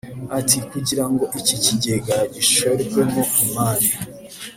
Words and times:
Ati 0.39 0.57
“Kugira 0.71 1.05
ngo 1.11 1.23
iki 1.39 1.55
kigega 1.63 2.15
gishorwemo 2.33 3.21
imari 3.43 3.89